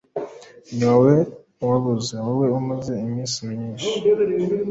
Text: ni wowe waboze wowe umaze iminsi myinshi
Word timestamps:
ni 0.75 0.83
wowe 0.89 1.13
waboze 1.69 2.13
wowe 2.25 2.45
umaze 2.59 2.93
iminsi 3.05 3.37
myinshi 3.49 3.89